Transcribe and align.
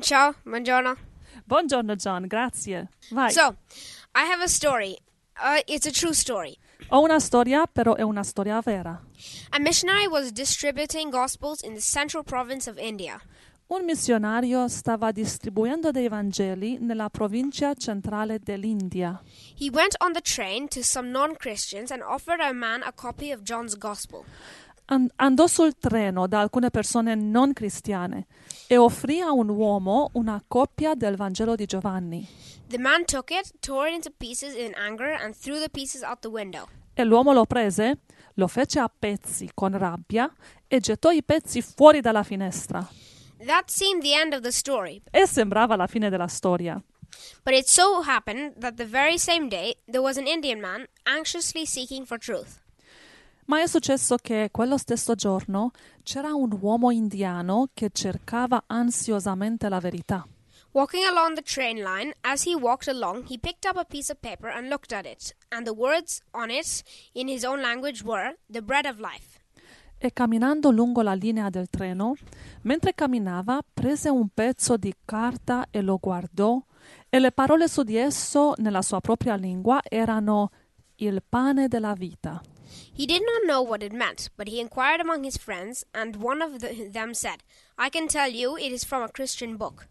Ciao, 0.00 0.34
buongiorno. 0.44 0.96
Buongiorno 1.44 1.94
John, 1.94 2.26
grazie. 2.26 2.88
Vai. 3.10 3.30
So, 3.30 3.56
I 4.14 4.24
have 4.30 4.42
a 4.42 4.48
story. 4.48 4.96
Uh, 5.36 5.60
it's 5.66 5.86
a 5.86 5.90
true 5.90 6.14
story. 6.14 6.56
Ho 6.88 7.00
una 7.02 7.20
storia, 7.20 7.66
però 7.66 7.94
è 7.94 8.02
una 8.02 8.22
storia 8.22 8.60
vera. 8.60 9.00
A 9.50 9.58
missionary 9.58 10.06
was 10.06 10.32
distributing 10.32 11.10
gospels 11.10 11.62
in 11.62 11.74
the 11.74 11.80
central 11.80 12.24
province 12.24 12.68
of 12.68 12.78
India. 12.78 13.20
Un 13.68 13.84
missionario 13.84 14.66
stava 14.66 15.12
distribuendo 15.12 15.92
dei 15.92 16.08
Vangeli 16.08 16.78
nella 16.80 17.08
provincia 17.08 17.72
centrale 17.74 18.40
dell'India. 18.40 19.22
He 19.56 19.70
went 19.70 19.94
on 20.00 20.12
the 20.12 20.20
train 20.20 20.66
to 20.68 20.82
some 20.82 21.10
non 21.10 21.36
Christians 21.36 21.92
and 21.92 22.02
offered 22.02 22.40
a 22.40 22.52
man 22.52 22.82
a 22.82 22.90
copy 22.92 23.30
of 23.30 23.42
John's 23.42 23.76
Gospel. 23.76 24.24
An- 24.92 25.08
andò 25.16 25.46
sul 25.46 25.78
treno 25.78 26.26
da 26.26 26.40
alcune 26.40 26.70
persone 26.70 27.14
non 27.14 27.52
cristiane 27.52 28.26
e 28.66 28.76
offrì 28.76 29.20
a 29.20 29.30
un 29.30 29.48
uomo 29.48 30.10
una 30.14 30.42
copia 30.46 30.94
del 30.94 31.14
Vangelo 31.14 31.54
di 31.54 31.64
Giovanni. 31.64 32.26
The 32.66 32.78
man 32.78 33.04
took 33.04 33.30
it, 33.30 33.52
tore 33.60 33.88
it 33.90 33.94
into 33.94 34.10
pieces 34.16 34.54
in 34.56 34.72
anger, 34.74 35.12
and 35.12 35.34
threw 35.36 35.58
the 35.60 35.68
pieces 35.68 36.02
out 36.02 36.20
the 36.20 36.28
window. 36.28 36.66
E 36.94 37.04
l'uomo 37.04 37.32
lo 37.32 37.46
prese, 37.46 37.98
lo 38.34 38.48
fece 38.48 38.80
a 38.80 38.88
pezzi 38.90 39.48
con 39.54 39.76
rabbia 39.78 40.28
e 40.66 40.80
gettò 40.80 41.10
i 41.12 41.22
pezzi 41.22 41.62
fuori 41.62 42.00
dalla 42.00 42.24
finestra. 42.24 42.84
That 43.46 43.70
seemed 43.70 44.02
the 44.02 44.14
end 44.14 44.32
of 44.34 44.40
the 44.40 44.50
story, 44.52 45.00
E 45.10 45.24
sembrava 45.26 45.76
la 45.76 45.86
fine 45.86 46.10
della 46.10 46.26
storia. 46.28 46.82
but 47.44 47.54
it 47.54 47.66
so 47.68 48.02
happened 48.02 48.54
that 48.58 48.74
the 48.74 48.86
very 48.86 49.18
same 49.18 49.48
day 49.48 49.76
there 49.86 50.02
was 50.02 50.16
an 50.16 50.26
Indian 50.26 50.60
man 50.60 50.84
anxiously 51.04 51.64
seeking 51.64 52.04
for 52.04 52.18
truth. 52.18 52.60
Ma 53.46 53.60
è 53.60 53.66
successo 53.66 54.16
che 54.16 54.48
quello 54.52 54.76
stesso 54.76 55.14
giorno 55.14 55.70
c'era 56.02 56.34
un 56.34 56.56
uomo 56.60 56.90
indiano 56.90 57.68
che 57.74 57.90
cercava 57.92 58.64
ansiosamente 58.66 59.68
la 59.68 59.80
verità. 59.80 60.26
Walking 60.72 61.04
along 61.04 61.34
the 61.34 61.42
train 61.42 61.78
line, 61.78 62.14
as 62.20 62.46
he 62.46 62.54
walked 62.54 62.86
along, 62.86 63.24
he 63.28 63.38
picked 63.38 63.64
up 63.68 63.76
a 63.76 63.84
piece 63.84 64.08
of 64.08 64.20
paper 64.20 64.48
and 64.48 64.68
looked 64.68 64.92
at 64.92 65.04
it, 65.04 65.34
and 65.48 65.66
the 65.66 65.72
words 65.72 66.22
on 66.32 66.48
it 66.48 66.84
in 67.14 67.28
his 67.28 67.42
own 67.42 67.60
language 67.60 68.04
were, 68.04 68.36
The 68.48 68.62
bread 68.62 68.86
of 68.86 69.00
life. 69.00 69.40
E 69.98 70.12
camminando 70.12 70.70
lungo 70.70 71.02
la 71.02 71.14
linea 71.14 71.50
del 71.50 71.68
treno, 71.68 72.14
mentre 72.62 72.94
camminava, 72.94 73.60
prese 73.74 74.10
un 74.10 74.28
pezzo 74.32 74.76
di 74.76 74.94
carta 75.04 75.66
e 75.70 75.82
lo 75.82 75.98
guardò, 76.00 76.62
e 77.08 77.18
le 77.18 77.32
parole 77.32 77.66
su 77.66 77.82
di 77.82 77.96
esso 77.96 78.54
nella 78.58 78.82
sua 78.82 79.00
propria 79.00 79.34
lingua 79.34 79.80
erano 79.82 80.50
il 80.96 81.20
pane 81.28 81.66
della 81.66 81.94
vita. 81.94 82.40
He 82.92 83.06
did 83.06 83.22
not 83.22 83.44
know 83.46 83.62
what 83.62 83.82
it 83.82 83.92
meant, 83.92 84.30
but 84.36 84.48
he 84.48 84.60
inquired 84.60 85.00
among 85.00 85.24
his 85.24 85.36
friends, 85.36 85.84
and 85.92 86.16
one 86.16 86.42
of 86.42 86.58
the, 86.58 86.88
them 86.90 87.14
said, 87.14 87.42
I 87.76 87.88
can 87.90 88.06
tell 88.08 88.30
you 88.30 88.56
it 88.56 88.72
is 88.72 88.84
from 88.84 89.02
a 89.02 89.08
Christian 89.08 89.56
book. 89.56 89.86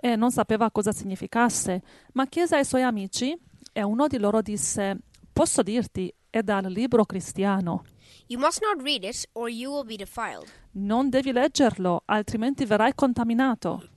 E 0.00 0.14
non 0.16 0.30
sapeva 0.30 0.70
cosa 0.70 0.92
significasse, 0.92 1.82
ma 2.12 2.26
chiese 2.26 2.54
ai 2.54 2.64
suoi 2.64 2.82
amici, 2.82 3.36
e 3.72 3.82
uno 3.82 4.06
di 4.06 4.18
loro 4.18 4.42
disse: 4.42 4.98
Posso 5.32 5.62
dirti, 5.62 6.12
è 6.30 6.42
dal 6.42 6.66
libro 6.66 7.04
cristiano. 7.04 7.84
You 8.28 8.38
must 8.38 8.60
not 8.60 8.82
read 8.82 9.04
it, 9.04 9.26
or 9.32 9.48
you 9.48 9.70
will 9.70 9.84
be 9.84 9.96
defiled. 9.96 10.48
Non 10.72 11.08
devi 11.08 11.32
leggerlo, 11.32 12.02
altrimenti 12.06 12.64
verrai 12.64 12.94
contaminato. 12.94 13.88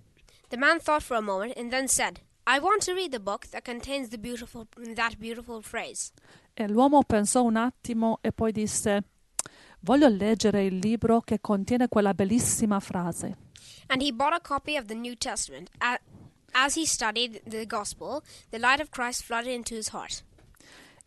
The 0.50 0.58
man 0.58 0.80
thought 0.80 1.04
for 1.04 1.18
a 1.18 1.22
moment 1.22 1.58
and 1.58 1.70
then 1.70 1.88
said, 1.88 2.22
I 2.46 2.60
want 2.60 2.84
to 2.86 2.94
read 2.94 3.12
the 3.12 3.20
book 3.20 3.48
that 3.52 3.64
contains 3.64 4.10
the 4.10 4.18
beautiful 4.18 4.68
that 4.96 5.18
beautiful 5.20 5.62
phrase. 5.62 6.12
E 6.54 6.68
l'uomo 6.68 7.04
pensò 7.04 7.44
un 7.44 7.56
attimo 7.56 8.20
e 8.22 8.32
poi 8.32 8.52
disse: 8.52 9.04
Voglio 9.82 10.08
leggere 10.08 10.66
il 10.66 10.78
libro 10.78 11.22
che 11.22 11.40
contiene 11.40 11.88
quella 11.88 12.14
bellissima 12.14 12.80
frase. 12.80 13.38
And 13.88 14.02
he 14.02 14.12
bought 14.12 14.34
a 14.34 14.40
copy 14.40 14.78
of 14.78 14.86
the 14.86 14.94
New 14.94 15.16
Testament. 15.16 15.70
As 16.54 16.76
he 16.76 16.86
studied 16.86 17.42
the 17.48 17.66
gospel, 17.66 18.22
the 18.50 18.60
light 18.60 18.82
of 18.82 18.90
Christ 18.90 19.24
flooded 19.24 19.52
into 19.52 19.76
his 19.76 19.90
heart. 19.94 20.24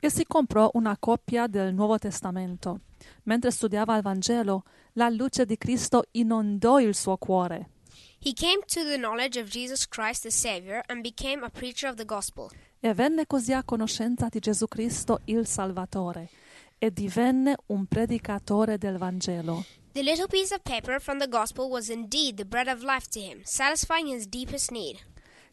E 0.01 0.11
si 0.11 0.25
comprò 0.27 0.71
una 0.75 0.97
copia 0.99 1.47
del 1.47 1.73
Nuovo 1.73 1.99
Testamento. 1.99 2.81
Mentre 3.25 3.51
studiava 3.51 3.97
il 3.97 4.03
Vangelo, 4.03 4.65
la 4.95 5.09
luce 5.09 5.45
di 5.45 5.57
Cristo 5.57 6.05
inondò 6.13 6.81
il 6.81 6.95
suo 6.95 7.17
cuore. 7.17 7.71
He 8.19 8.33
came 8.33 8.63
to 8.67 8.83
the 8.83 8.97
knowledge 8.97 9.39
of 9.39 9.49
Jesus 9.49 9.87
Christ 9.87 10.23
the 10.23 10.31
Savior 10.31 10.83
and 10.89 11.03
became 11.03 11.45
a 11.45 11.51
preacher 11.51 11.89
of 11.89 11.97
the 11.97 12.05
gospel. 12.05 12.51
E 12.85 12.93
venne 12.93 13.27
così 13.27 13.55
a 13.55 13.65
conoscenza 13.65 14.29
di 14.29 14.41
Gesù 14.41 14.69
Cristo 14.69 15.23
il 15.25 15.47
Salvatore 15.47 16.29
e 16.77 16.93
divenne 16.93 17.57
un 17.69 17.87
predicatore 17.87 18.77
del 18.77 18.99
Vangelo. 18.99 19.65
The 19.93 20.03
little 20.03 20.27
piece 20.27 20.53
of 20.53 20.61
paper 20.63 21.01
from 21.01 21.19
the 21.19 21.27
gospel 21.27 21.71
was 21.71 21.89
indeed 21.89 22.37
the 22.37 22.45
bread 22.45 22.69
of 22.69 22.83
life 22.83 23.09
to 23.13 23.21
him, 23.21 23.41
satisfying 23.43 24.15
his 24.15 24.29
deepest 24.29 24.71
need. 24.71 24.99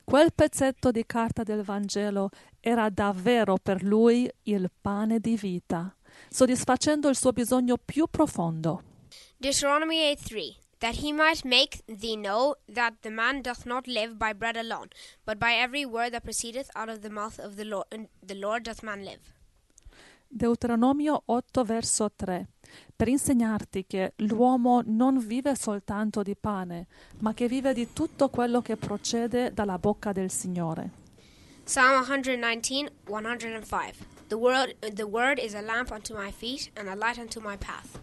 Quel 0.03 0.33
pezzetto 0.33 0.91
di 0.91 1.05
carta 1.05 1.43
del 1.43 1.63
Vangelo 1.63 2.31
era 2.59 2.89
davvero 2.89 3.55
per 3.55 3.81
lui 3.81 4.29
il 4.43 4.69
pane 4.81 5.21
di 5.21 5.37
vita, 5.37 5.95
soddisfacendo 6.29 7.07
il 7.07 7.15
suo 7.15 7.31
bisogno 7.31 7.77
più 7.77 8.07
profondo. 8.11 8.83
Deuteronomy 9.37 10.11
8 10.11 10.21
3 10.27 10.55
That 10.81 10.95
he 10.95 11.13
might 11.13 11.45
make 11.45 11.83
thee 11.87 12.15
know 12.15 12.55
that 12.67 13.01
the 13.01 13.11
man 13.11 13.41
doth 13.41 13.65
not 13.65 13.87
live 13.87 14.17
by 14.17 14.33
bread 14.33 14.57
alone, 14.57 14.89
but 15.25 15.37
by 15.37 15.53
every 15.53 15.85
word 15.85 16.11
that 16.13 16.23
proceedeth 16.23 16.69
out 16.75 16.89
of 16.89 17.01
the 17.01 17.09
mouth 17.09 17.39
of 17.39 17.55
the 17.55 17.65
Lord, 17.65 17.85
the 18.21 18.35
Lord 18.35 18.63
doth 18.63 18.83
man 18.83 19.03
live. 19.03 19.21
Deuteronomio 20.33 21.23
8 21.25 21.63
verso 21.65 22.09
3 22.15 22.47
per 22.95 23.07
insegnarti 23.07 23.85
che 23.85 24.13
l'uomo 24.17 24.81
non 24.85 25.19
vive 25.19 25.55
soltanto 25.55 26.23
di 26.23 26.35
pane, 26.35 26.87
ma 27.19 27.33
che 27.33 27.47
vive 27.47 27.73
di 27.73 27.93
tutto 27.93 28.29
quello 28.29 28.61
che 28.61 28.77
procede 28.77 29.53
dalla 29.53 29.77
bocca 29.77 30.11
del 30.11 30.31
Signore. 30.31 30.89
Psalm 31.63 32.03
119 32.03 32.91
105 33.05 33.93
The 34.29 34.35
word, 34.35 34.75
the 34.95 35.03
word 35.03 35.37
is 35.37 35.53
a 35.53 35.61
lamp 35.61 35.91
unto 35.91 36.15
my 36.15 36.31
feet 36.31 36.71
and 36.75 36.87
a 36.87 36.95
light 36.95 37.19
unto 37.19 37.39
my 37.39 37.57
path. 37.57 38.00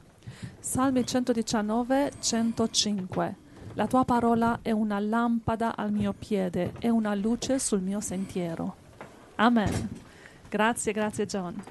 Salmi 0.61 1.07
119 1.07 2.13
105 2.19 3.37
La 3.75 3.87
tua 3.87 4.05
parola 4.05 4.59
è 4.61 4.73
una 4.73 4.99
lampada 4.99 5.77
al 5.77 5.93
mio 5.93 6.13
piede 6.13 6.73
e 6.81 6.89
una 6.91 7.15
luce 7.15 7.59
sul 7.59 7.81
mio 7.81 8.01
sentiero. 8.01 8.75
Amen. 9.37 9.89
Grazie, 10.49 10.93
grazie 10.93 11.27
John. 11.27 11.63